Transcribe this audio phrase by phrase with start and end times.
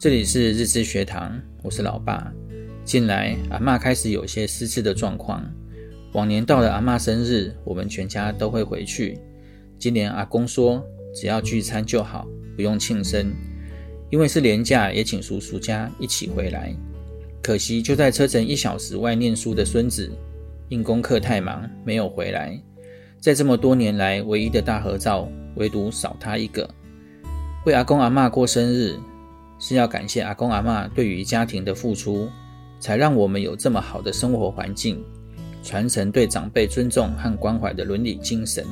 [0.00, 2.32] 这里是日知学堂，我是老爸。
[2.86, 5.44] 近来阿嬷开始有些失智的状况，
[6.14, 9.18] 往年到了阿嬷生日，我们全家都会回去。
[9.78, 10.82] 今年阿公说，
[11.14, 12.26] 只要聚餐就好，
[12.56, 13.30] 不用庆生。
[14.08, 16.74] 因为是连假，也请叔叔家一起回来。
[17.42, 20.10] 可惜就在车程一小时外念书的孙子，
[20.70, 22.58] 因功课太忙没有回来。
[23.20, 26.66] 在这么多年来唯一的大合照，唯独少他一个。
[27.66, 28.98] 为阿公阿嬷过生日。
[29.60, 32.28] 是要感谢阿公阿嬷对于家庭的付出，
[32.80, 35.00] 才让我们有这么好的生活环境，
[35.62, 38.66] 传承对长辈尊重和关怀的伦理精神，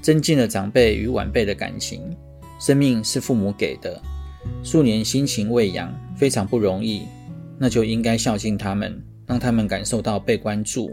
[0.00, 2.00] 增进了长辈与晚辈的感情。
[2.58, 4.00] 生命是父母给的，
[4.64, 7.02] 数年辛勤喂养非常不容易，
[7.58, 10.90] 那就应该孝敬他们，让他们感受到被关注。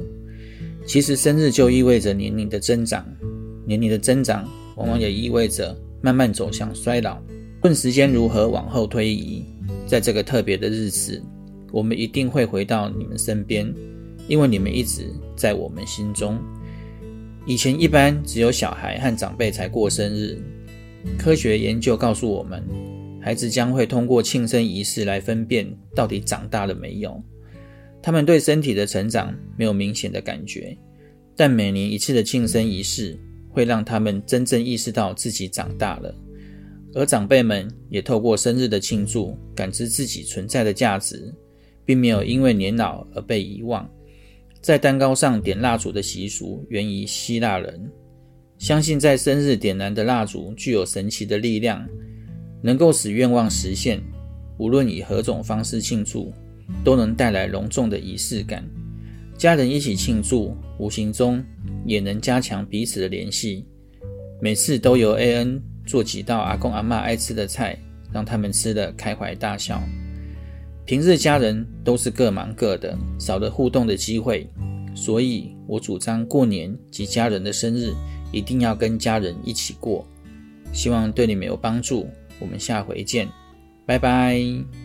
[0.85, 3.05] 其实生日就意味着年龄的增长，
[3.65, 4.45] 年龄的增长
[4.75, 7.17] 往往也意味着慢慢走向衰老。
[7.63, 9.41] 问时间如何往后推移，
[9.87, 11.23] 在这个特别的日子，
[11.71, 13.73] 我们一定会回到你们身边，
[14.27, 16.37] 因为你们一直在我们心中。
[17.45, 20.37] 以前一般只有小孩和长辈才过生日，
[21.17, 22.61] 科学研究告诉我们，
[23.21, 27.23] 孩子将会通过庆生仪式来分辨到底长大了没有。
[28.01, 30.77] 他们对身体的成长没有明显的感觉，
[31.33, 33.17] 但每年一次的庆生仪式
[33.49, 36.13] 会让他们真正意识到自己长大了。
[36.95, 41.33] 而长辈们也透过生日的庆祝，感知自己存在的价值，
[41.85, 43.89] 并没有因为年老而被遗忘。
[44.61, 47.91] 在蛋糕上点蜡烛的习俗源于希腊人，
[48.57, 51.85] 相信在生日点燃的蜡烛具有神奇的力量，
[52.61, 54.01] 能够使愿望实现。
[54.59, 56.31] 无论以何种方式庆祝，
[56.83, 58.63] 都能带来隆重的仪式感。
[59.35, 61.43] 家人一起庆祝，无形中
[61.85, 63.65] 也能加强彼此的联系。
[64.39, 65.59] 每次都由 AN。
[65.85, 67.77] 做几道阿公阿妈爱吃的菜，
[68.11, 69.81] 让他们吃得开怀大笑。
[70.85, 74.49] 平日家人都是各忙各的，少了互动的机会，
[74.93, 77.93] 所以我主张过年及家人的生日
[78.31, 80.05] 一定要跟家人一起过。
[80.73, 82.09] 希望对你们有帮助。
[82.39, 83.29] 我们下回见，
[83.85, 84.82] 拜拜。